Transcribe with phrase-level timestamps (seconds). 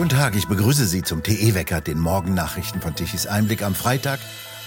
[0.00, 4.18] Guten Tag, ich begrüße Sie zum TE-Wecker, den Morgennachrichten von Tichys Einblick am Freitag,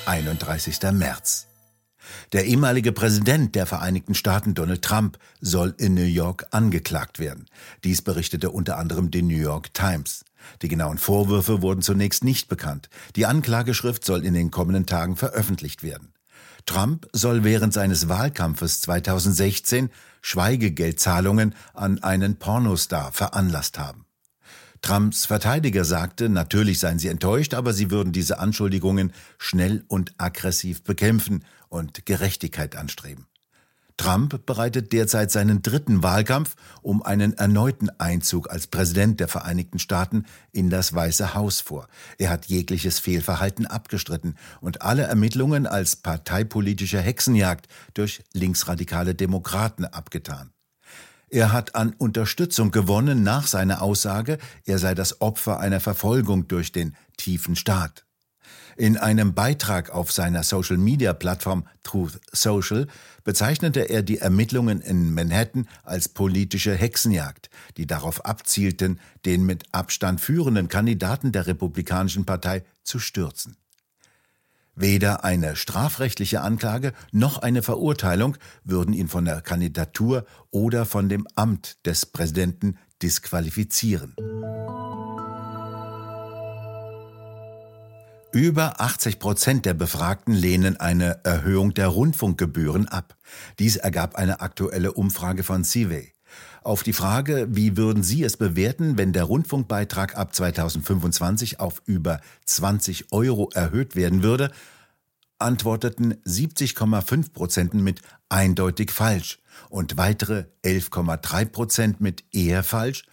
[0.05, 0.79] 31.
[0.91, 1.47] März.
[2.33, 7.47] Der ehemalige Präsident der Vereinigten Staaten, Donald Trump, soll in New York angeklagt werden.
[7.83, 10.23] Dies berichtete unter anderem die New York Times.
[10.61, 12.91] Die genauen Vorwürfe wurden zunächst nicht bekannt.
[13.15, 16.13] Die Anklageschrift soll in den kommenden Tagen veröffentlicht werden.
[16.67, 19.89] Trump soll während seines Wahlkampfes 2016
[20.21, 24.02] Schweigegeldzahlungen an einen Pornostar veranlasst haben.
[24.83, 30.83] Trumps Verteidiger sagte, natürlich seien sie enttäuscht, aber sie würden diese Anschuldigungen schnell und aggressiv
[30.83, 33.25] bekämpfen und Gerechtigkeit anstreben.
[33.95, 40.25] Trump bereitet derzeit seinen dritten Wahlkampf um einen erneuten Einzug als Präsident der Vereinigten Staaten
[40.51, 41.87] in das Weiße Haus vor.
[42.17, 50.52] Er hat jegliches Fehlverhalten abgestritten und alle Ermittlungen als parteipolitische Hexenjagd durch linksradikale Demokraten abgetan.
[51.33, 56.71] Er hat an Unterstützung gewonnen nach seiner Aussage, er sei das Opfer einer Verfolgung durch
[56.71, 58.05] den tiefen Staat.
[58.77, 62.85] In einem Beitrag auf seiner Social-Media-Plattform Truth Social
[63.23, 70.21] bezeichnete er die Ermittlungen in Manhattan als politische Hexenjagd, die darauf abzielten, den mit Abstand
[70.21, 73.57] führenden Kandidaten der Republikanischen Partei zu stürzen.
[74.75, 81.27] Weder eine strafrechtliche Anklage noch eine Verurteilung würden ihn von der Kandidatur oder von dem
[81.35, 84.15] Amt des Präsidenten disqualifizieren.
[88.31, 93.15] Über 80 Prozent der Befragten lehnen eine Erhöhung der Rundfunkgebühren ab.
[93.59, 96.12] Dies ergab eine aktuelle Umfrage von CIVE.
[96.63, 102.21] Auf die Frage, wie würden Sie es bewerten, wenn der Rundfunkbeitrag ab 2025 auf über
[102.45, 104.51] 20 Euro erhöht werden würde,
[105.39, 109.39] antworteten 70,5 Prozent mit eindeutig falsch
[109.69, 113.03] und weitere 11,3 Prozent mit eher falsch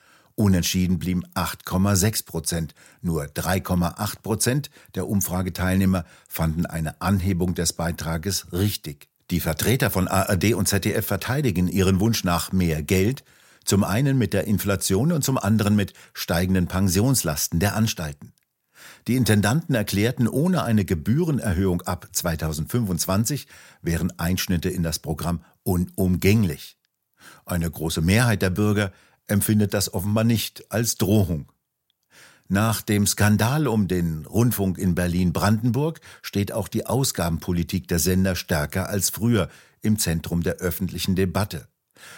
[0.40, 2.74] Unentschieden blieben 8,6 Prozent.
[3.02, 9.08] Nur 3,8 Prozent der Umfrageteilnehmer fanden eine Anhebung des Beitrages richtig.
[9.30, 13.22] Die Vertreter von ARD und ZDF verteidigen ihren Wunsch nach mehr Geld,
[13.64, 18.32] zum einen mit der Inflation und zum anderen mit steigenden Pensionslasten der Anstalten.
[19.06, 23.46] Die Intendanten erklärten, ohne eine Gebührenerhöhung ab 2025
[23.82, 26.76] wären Einschnitte in das Programm unumgänglich.
[27.46, 28.92] Eine große Mehrheit der Bürger
[29.28, 31.52] empfindet das offenbar nicht als Drohung.
[32.52, 38.88] Nach dem Skandal um den Rundfunk in Berlin-Brandenburg steht auch die Ausgabenpolitik der Sender stärker
[38.88, 39.48] als früher
[39.82, 41.68] im Zentrum der öffentlichen Debatte.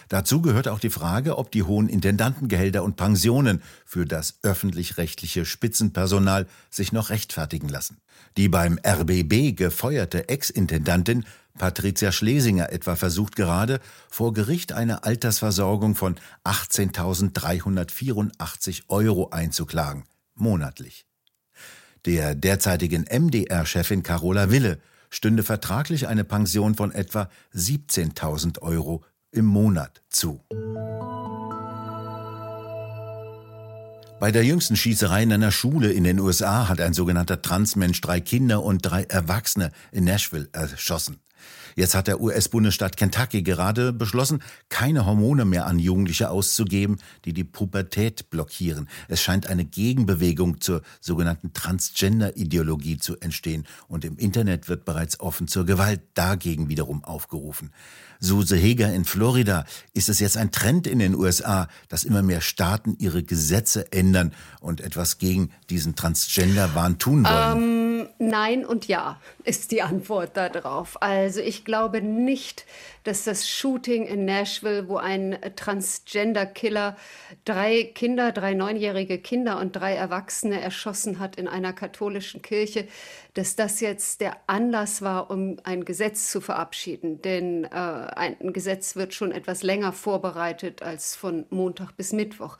[0.09, 6.47] Dazu gehört auch die Frage, ob die hohen Intendantengehälter und Pensionen für das öffentlich-rechtliche Spitzenpersonal
[6.71, 7.99] sich noch rechtfertigen lassen.
[8.39, 11.27] Die beim RBB gefeuerte Ex-Intendantin
[11.59, 13.79] Patricia Schlesinger etwa versucht gerade,
[14.09, 20.05] vor Gericht eine Altersversorgung von 18.384 Euro einzuklagen,
[20.35, 21.07] monatlich.
[22.05, 24.79] Der derzeitigen MDR-Chefin Carola Wille
[25.11, 30.41] stünde vertraglich eine Pension von etwa 17.000 Euro im Monat zu.
[34.23, 38.21] Bei der jüngsten Schießerei in einer Schule in den USA hat ein sogenannter Transmensch drei
[38.21, 41.19] Kinder und drei Erwachsene in Nashville erschossen.
[41.75, 47.45] Jetzt hat der US-Bundesstaat Kentucky gerade beschlossen, keine Hormone mehr an Jugendliche auszugeben, die die
[47.45, 48.89] Pubertät blockieren.
[49.09, 55.49] Es scheint eine Gegenbewegung zur sogenannten Transgender-Ideologie zu entstehen und im Internet wird bereits offen
[55.49, 57.71] zur Gewalt dagegen wiederum aufgerufen.
[58.21, 59.65] Suse Heger in Florida,
[59.95, 64.33] ist es jetzt ein Trend in den USA, dass immer mehr Staaten ihre Gesetze ändern
[64.61, 67.63] und etwas gegen diesen Transgender-Wahn tun wollen?
[67.63, 67.82] Ähm
[68.23, 71.03] Nein und ja ist die Antwort darauf.
[71.03, 72.65] Also ich glaube nicht,
[73.03, 76.97] dass das Shooting in Nashville, wo ein Transgender-Killer
[77.45, 82.87] drei Kinder, drei neunjährige Kinder und drei Erwachsene erschossen hat in einer katholischen Kirche,
[83.35, 87.21] dass das jetzt der Anlass war, um ein Gesetz zu verabschieden.
[87.23, 92.57] Denn äh, ein Gesetz wird schon etwas länger vorbereitet als von Montag bis Mittwoch.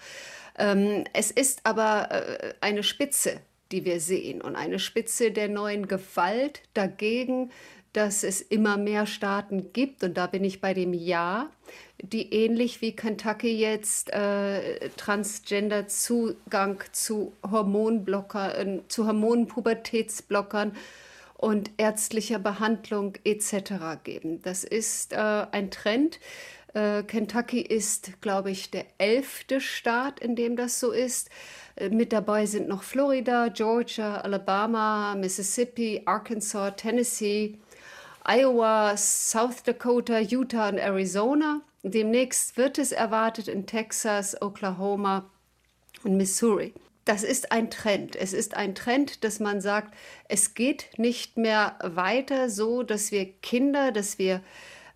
[0.59, 3.41] Ähm, es ist aber äh, eine Spitze
[3.73, 7.51] die wir sehen und eine Spitze der neuen Gewalt dagegen,
[7.93, 11.51] dass es immer mehr Staaten gibt, und da bin ich bei dem Ja,
[12.03, 20.75] die ähnlich wie Kentucky jetzt äh, Transgender Zugang zu Hormonblockern, äh, zu Hormonpubertätsblockern
[21.37, 24.03] und ärztlicher Behandlung etc.
[24.05, 24.41] geben.
[24.43, 26.19] Das ist äh, ein Trend.
[26.73, 31.29] Äh, Kentucky ist, glaube ich, der elfte Staat, in dem das so ist.
[31.77, 37.59] Äh, mit dabei sind noch Florida, Georgia, Alabama, Mississippi, Arkansas, Tennessee,
[38.25, 41.63] Iowa, South Dakota, Utah und Arizona.
[41.83, 45.31] Demnächst wird es erwartet in Texas, Oklahoma
[46.05, 46.73] und Missouri.
[47.05, 48.15] das ist ein Trend.
[48.17, 49.95] Es ist ein Trend, dass man sagt,
[50.29, 54.41] es geht nicht mehr weiter so, dass wir Kinder, dass wir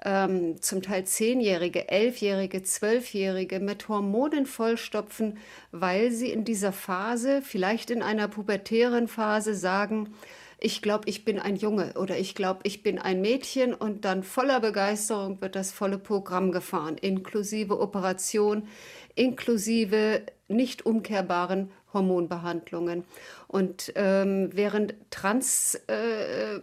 [0.04, 5.38] ähm, zum Teil Zehnjährige, Elfjährige, Zwölfjährige mit Hormonen vollstopfen,
[5.72, 10.14] weil sie in dieser Phase, vielleicht in einer pubertären Phase, sagen,
[10.58, 14.22] ich glaube, ich bin ein Junge oder ich glaube, ich bin ein Mädchen und dann
[14.22, 18.66] voller Begeisterung wird das volle Programm gefahren, inklusive Operation,
[19.14, 23.04] inklusive nicht umkehrbaren Hormonbehandlungen.
[23.48, 26.60] Und ähm, während Trans- äh,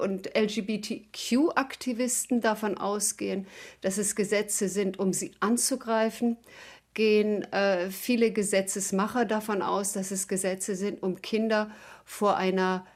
[0.00, 3.46] und LGBTQ-Aktivisten davon ausgehen,
[3.80, 6.36] dass es Gesetze sind, um sie anzugreifen,
[6.94, 11.70] gehen äh, viele Gesetzesmacher davon aus, dass es Gesetze sind, um Kinder
[12.04, 12.86] vor einer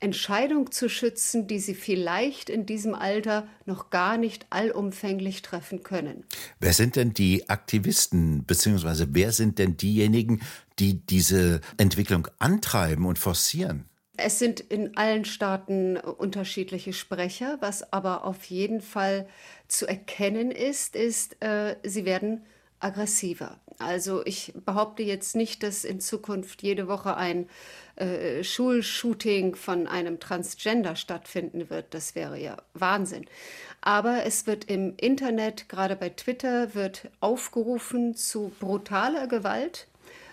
[0.00, 6.22] Entscheidung zu schützen, die sie vielleicht in diesem Alter noch gar nicht allumfänglich treffen können.
[6.60, 10.40] Wer sind denn die Aktivisten, beziehungsweise wer sind denn diejenigen,
[10.78, 13.86] die diese Entwicklung antreiben und forcieren?
[14.20, 17.56] Es sind in allen Staaten unterschiedliche Sprecher.
[17.60, 19.28] Was aber auf jeden Fall
[19.68, 22.44] zu erkennen ist, ist, äh, sie werden
[22.80, 23.58] aggressiver.
[23.78, 27.48] Also ich behaupte jetzt nicht, dass in Zukunft jede Woche ein
[27.94, 31.94] äh, Schulshooting von einem Transgender stattfinden wird.
[31.94, 33.24] Das wäre ja Wahnsinn.
[33.80, 39.86] Aber es wird im Internet, gerade bei Twitter, wird aufgerufen zu brutaler Gewalt.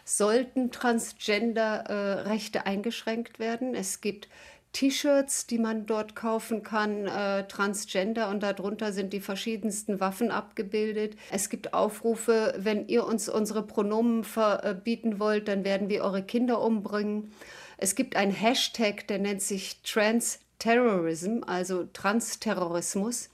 [0.06, 3.75] Sollten Transgender-Rechte äh, eingeschränkt werden.
[3.75, 4.30] Es gibt
[4.75, 11.16] T-Shirts, die man dort kaufen kann, äh, Transgender und darunter sind die verschiedensten Waffen abgebildet.
[11.31, 16.62] Es gibt Aufrufe, wenn ihr uns unsere Pronomen verbieten wollt, dann werden wir eure Kinder
[16.62, 17.31] umbringen.
[17.78, 23.30] Es gibt einen Hashtag, der nennt sich Trans-Terrorism, also Transterrorismus.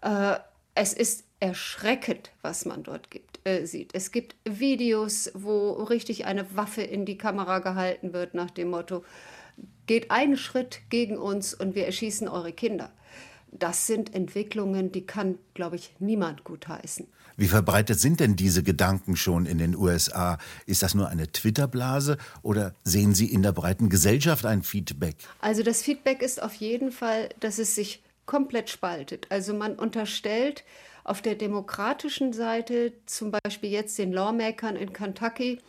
[0.00, 0.36] Äh,
[0.74, 3.94] es ist erschreckend, was man dort gibt, äh, sieht.
[3.94, 9.04] Es gibt Videos, wo richtig eine Waffe in die Kamera gehalten wird nach dem Motto,
[9.86, 12.92] geht einen Schritt gegen uns und wir erschießen eure Kinder.
[13.52, 17.06] Das sind Entwicklungen, die kann, glaube ich, niemand gutheißen.
[17.38, 20.38] Wie verbreitet sind denn diese Gedanken schon in den USA?
[20.64, 25.16] Ist das nur eine Twitter-Blase oder sehen Sie in der breiten Gesellschaft ein Feedback?
[25.40, 29.26] Also das Feedback ist auf jeden Fall, dass es sich komplett spaltet.
[29.30, 30.64] Also man unterstellt
[31.06, 35.60] auf der demokratischen Seite, zum Beispiel jetzt den Lawmakern in Kentucky,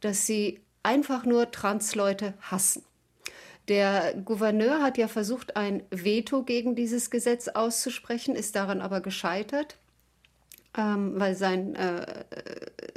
[0.00, 2.84] dass sie einfach nur Transleute hassen.
[3.68, 9.76] Der Gouverneur hat ja versucht, ein Veto gegen dieses Gesetz auszusprechen, ist daran aber gescheitert,
[10.76, 12.24] ähm, weil sein, äh,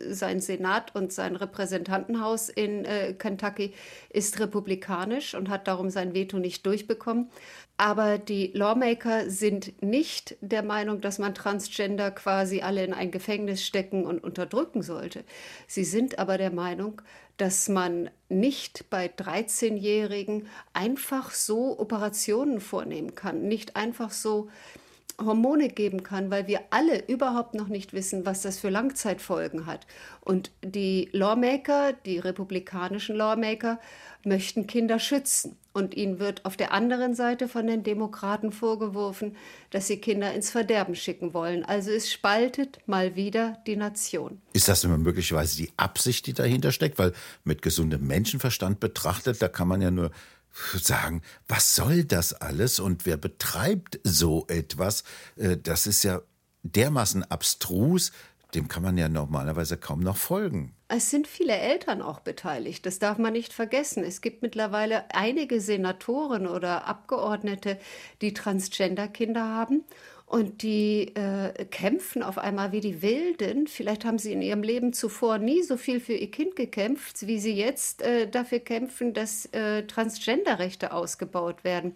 [0.10, 3.74] sein Senat und sein Repräsentantenhaus in äh, Kentucky
[4.10, 7.30] ist republikanisch und hat darum sein Veto nicht durchbekommen.
[7.78, 13.66] Aber die Lawmaker sind nicht der Meinung, dass man Transgender quasi alle in ein Gefängnis
[13.66, 15.24] stecken und unterdrücken sollte.
[15.66, 17.02] Sie sind aber der Meinung,
[17.38, 24.50] dass man nicht bei 13-Jährigen einfach so Operationen vornehmen kann, nicht einfach so
[25.24, 29.86] Hormone geben kann, weil wir alle überhaupt noch nicht wissen, was das für Langzeitfolgen hat.
[30.22, 33.80] Und die Lawmaker, die republikanischen Lawmaker,
[34.24, 35.58] möchten Kinder schützen.
[35.72, 39.36] Und ihnen wird auf der anderen Seite von den Demokraten vorgeworfen,
[39.70, 41.64] dass sie Kinder ins Verderben schicken wollen.
[41.64, 44.42] Also es spaltet mal wieder die Nation.
[44.54, 47.00] Ist das immer möglicherweise die Absicht, die dahinter steckt?
[47.00, 50.12] Weil mit gesundem Menschenverstand betrachtet, da kann man ja nur
[50.52, 55.04] sagen, was soll das alles und wer betreibt so etwas?
[55.36, 56.22] Äh, das ist ja
[56.64, 58.12] dermaßen abstrus,
[58.56, 60.74] dem kann man ja normalerweise kaum noch folgen.
[60.88, 64.04] Es sind viele Eltern auch beteiligt, das darf man nicht vergessen.
[64.04, 67.78] Es gibt mittlerweile einige Senatoren oder Abgeordnete,
[68.22, 69.84] die Transgender-Kinder haben
[70.30, 73.66] und die äh, kämpfen auf einmal wie die Wilden.
[73.66, 77.40] Vielleicht haben sie in ihrem Leben zuvor nie so viel für ihr Kind gekämpft, wie
[77.40, 81.96] sie jetzt äh, dafür kämpfen, dass äh, Transgender-Rechte ausgebaut werden.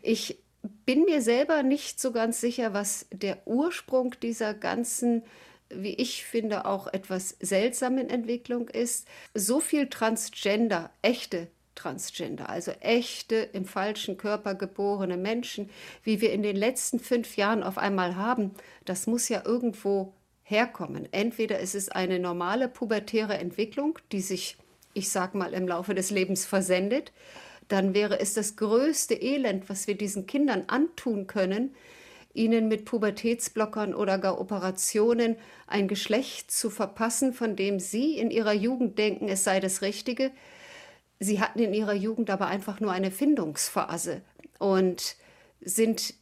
[0.00, 0.38] Ich
[0.86, 5.22] bin mir selber nicht so ganz sicher, was der Ursprung dieser ganzen
[5.70, 9.06] wie ich finde, auch etwas seltsamen Entwicklung ist.
[9.34, 11.48] So viel Transgender, echte
[11.78, 15.70] Transgender, also echte im falschen Körper geborene Menschen,
[16.02, 18.50] wie wir in den letzten fünf Jahren auf einmal haben,
[18.84, 21.08] das muss ja irgendwo herkommen.
[21.12, 24.56] Entweder ist es eine normale pubertäre Entwicklung, die sich,
[24.92, 27.12] ich sag mal, im Laufe des Lebens versendet,
[27.68, 31.76] dann wäre es das größte Elend, was wir diesen Kindern antun können,
[32.34, 35.36] ihnen mit Pubertätsblockern oder gar Operationen
[35.68, 40.32] ein Geschlecht zu verpassen, von dem sie in ihrer Jugend denken, es sei das Richtige,
[41.20, 44.22] sie hatten in ihrer Jugend aber einfach nur eine Findungsphase
[44.58, 45.16] und
[45.60, 46.14] sind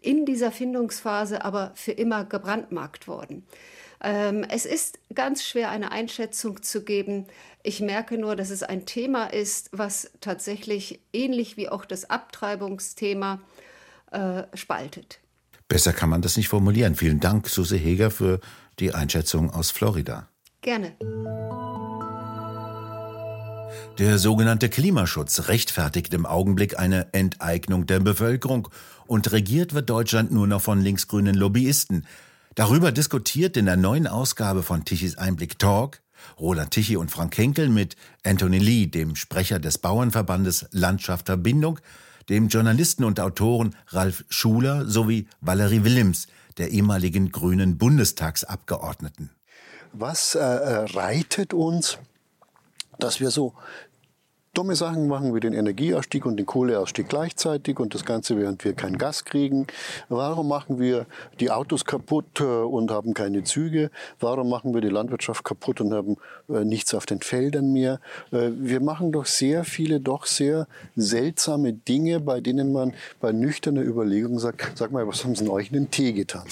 [0.00, 3.46] in dieser Findungsphase aber für immer gebrandmarkt worden.
[4.02, 7.26] Ähm, es ist ganz schwer, eine Einschätzung zu geben.
[7.62, 13.40] Ich merke nur, dass es ein Thema ist, was tatsächlich ähnlich wie auch das Abtreibungsthema
[14.10, 15.20] äh, spaltet.
[15.68, 16.94] Besser kann man das nicht formulieren.
[16.94, 18.40] Vielen Dank, Susi Heger, für
[18.78, 20.28] die Einschätzung aus Florida.
[20.62, 20.96] Gerne.
[23.98, 28.68] Der sogenannte Klimaschutz rechtfertigt im Augenblick eine Enteignung der Bevölkerung
[29.06, 32.06] und regiert wird Deutschland nur noch von linksgrünen Lobbyisten.
[32.54, 36.00] Darüber diskutiert in der neuen Ausgabe von Tichys Einblick Talk
[36.38, 41.80] Roland Tichy und Frank Henkel mit Anthony Lee, dem Sprecher des Bauernverbandes Landschaft Verbindung,
[42.28, 49.30] dem Journalisten und Autoren Ralf Schuler sowie Valerie Willems, der ehemaligen grünen Bundestagsabgeordneten.
[49.92, 51.98] Was äh, äh reitet uns,
[53.02, 53.54] dass wir so
[54.54, 58.72] dumme Sachen machen wie den Energieausstieg und den Kohleausstieg gleichzeitig und das Ganze, während wir
[58.74, 59.66] kein Gas kriegen.
[60.08, 61.06] Warum machen wir
[61.38, 63.90] die Autos kaputt äh, und haben keine Züge?
[64.18, 66.16] Warum machen wir die Landwirtschaft kaputt und haben
[66.48, 68.00] äh, nichts auf den Feldern mehr?
[68.32, 70.66] Äh, wir machen doch sehr viele, doch sehr
[70.96, 75.52] seltsame Dinge, bei denen man bei nüchterner Überlegung sagt, sag mal, was haben sie denn
[75.52, 76.44] euch in den Tee getan?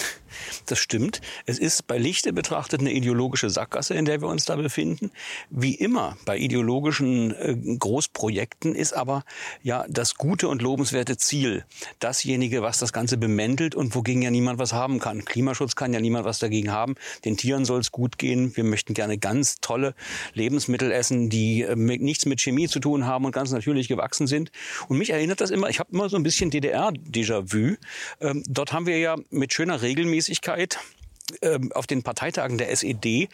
[0.66, 1.20] Das stimmt.
[1.47, 5.11] Es ist bei Lichte betrachtet eine ideologische Sackgasse, in der wir uns da befinden.
[5.50, 9.25] Wie immer bei ideologischen äh, Großprojekten ist aber
[9.62, 11.64] ja das gute und lobenswerte Ziel
[12.00, 15.25] dasjenige, was das Ganze bemäntelt und wogegen ja niemand was haben kann.
[15.25, 16.94] Klimaschutz kann ja niemand was dagegen haben.
[17.25, 18.56] Den Tieren soll es gut gehen.
[18.56, 19.94] Wir möchten gerne ganz tolle
[20.35, 24.26] Lebensmittel essen, die äh, mit, nichts mit Chemie zu tun haben und ganz natürlich gewachsen
[24.26, 24.50] sind.
[24.88, 27.76] Und mich erinnert das immer, ich habe immer so ein bisschen DDR-Déjà-vu.
[28.20, 30.98] Ähm, dort haben wir ja mit schöner Regelmäßigkeit Ähm,
[31.75, 33.28] auf den Parteitagen der SED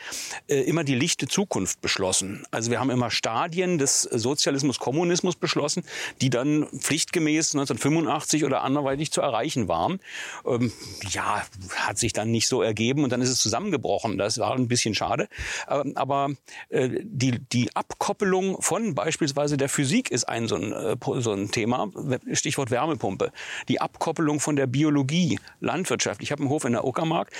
[0.48, 2.44] äh, immer die lichte Zukunft beschlossen.
[2.50, 5.84] Also wir haben immer Stadien des Sozialismus, Kommunismus beschlossen,
[6.20, 10.00] die dann pflichtgemäß 1985 oder anderweitig zu erreichen waren.
[10.46, 10.72] Ähm,
[11.10, 11.42] ja,
[11.76, 14.18] hat sich dann nicht so ergeben und dann ist es zusammengebrochen.
[14.18, 15.28] Das war ein bisschen schade.
[15.68, 16.30] Ähm, aber
[16.70, 21.50] äh, die, die Abkoppelung von beispielsweise der Physik ist ein so ein, äh, so ein
[21.50, 21.88] Thema.
[22.32, 23.32] Stichwort Wärmepumpe.
[23.68, 26.22] Die Abkoppelung von der Biologie, Landwirtschaft.
[26.22, 27.30] Ich habe einen Hof in der Uckermark.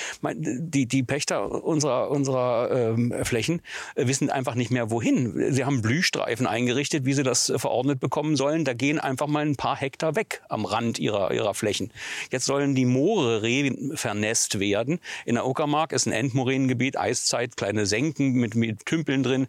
[0.44, 3.62] Die, die Pächter unserer, unserer ähm, Flächen
[3.94, 5.52] äh, wissen einfach nicht mehr wohin.
[5.52, 8.64] Sie haben Blühstreifen eingerichtet, wie sie das äh, verordnet bekommen sollen.
[8.64, 11.90] Da gehen einfach mal ein paar Hektar weg am Rand ihrer, ihrer Flächen.
[12.30, 13.42] Jetzt sollen die Moore
[13.94, 15.00] vernässt werden.
[15.24, 19.46] In der Uckermark ist ein Endmoränengebiet, Eiszeit, kleine Senken mit, mit Tümpeln drin.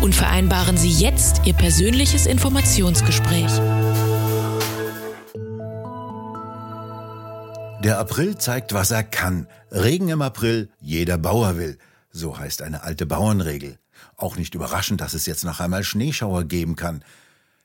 [0.00, 3.52] und vereinbaren Sie jetzt Ihr persönliches Informationsgespräch.
[7.84, 9.46] Der April zeigt, was er kann.
[9.70, 11.78] Regen im April, jeder Bauer will.
[12.10, 13.78] So heißt eine alte Bauernregel.
[14.16, 17.04] Auch nicht überraschend, dass es jetzt noch einmal Schneeschauer geben kann.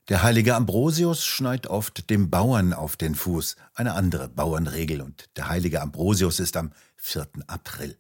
[0.10, 5.50] Der heilige Ambrosius schneit oft dem Bauern auf den Fuß, eine andere Bauernregel, und der
[5.50, 7.28] heilige Ambrosius ist am 4.
[7.48, 7.98] April.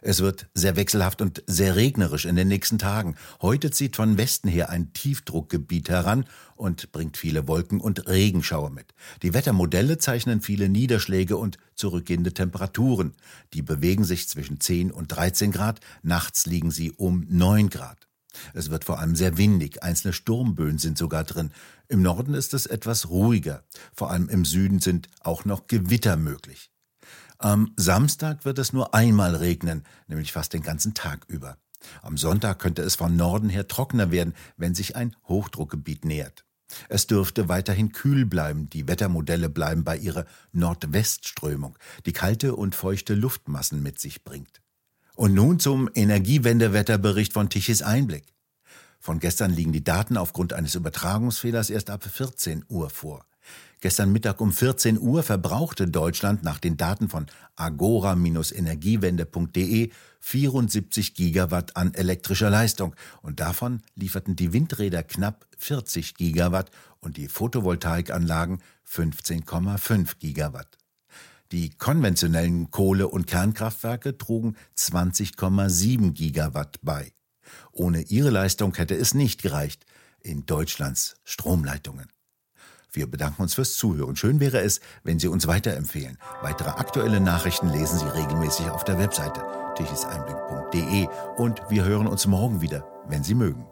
[0.00, 3.16] Es wird sehr wechselhaft und sehr regnerisch in den nächsten Tagen.
[3.42, 6.24] Heute zieht von Westen her ein Tiefdruckgebiet heran
[6.56, 8.94] und bringt viele Wolken und Regenschauer mit.
[9.22, 13.12] Die Wettermodelle zeichnen viele Niederschläge und zurückgehende Temperaturen.
[13.52, 18.08] Die bewegen sich zwischen 10 und 13 Grad, nachts liegen sie um 9 Grad.
[18.52, 21.52] Es wird vor allem sehr windig, einzelne Sturmböen sind sogar drin.
[21.88, 23.64] Im Norden ist es etwas ruhiger.
[23.92, 26.70] Vor allem im Süden sind auch noch Gewitter möglich.
[27.38, 31.58] Am Samstag wird es nur einmal regnen, nämlich fast den ganzen Tag über.
[32.02, 36.44] Am Sonntag könnte es von Norden her trockener werden, wenn sich ein Hochdruckgebiet nähert.
[36.88, 43.14] Es dürfte weiterhin kühl bleiben, die Wettermodelle bleiben bei ihrer Nordwestströmung, die kalte und feuchte
[43.14, 44.63] Luftmassen mit sich bringt.
[45.16, 48.24] Und nun zum Energiewendewetterbericht von Tichys Einblick.
[48.98, 53.24] Von gestern liegen die Daten aufgrund eines Übertragungsfehlers erst ab 14 Uhr vor.
[53.80, 61.92] Gestern Mittag um 14 Uhr verbrauchte Deutschland nach den Daten von agora-energiewende.de 74 Gigawatt an
[61.92, 70.78] elektrischer Leistung und davon lieferten die Windräder knapp 40 Gigawatt und die Photovoltaikanlagen 15,5 Gigawatt.
[71.52, 77.12] Die konventionellen Kohle- und Kernkraftwerke trugen 20,7 Gigawatt bei.
[77.72, 79.84] Ohne ihre Leistung hätte es nicht gereicht
[80.20, 82.08] in Deutschlands Stromleitungen.
[82.90, 84.16] Wir bedanken uns fürs Zuhören.
[84.16, 86.16] Schön wäre es, wenn Sie uns weiterempfehlen.
[86.42, 89.42] Weitere aktuelle Nachrichten lesen Sie regelmäßig auf der Webseite
[89.76, 93.66] tichiseinblick.de und wir hören uns morgen wieder, wenn Sie mögen.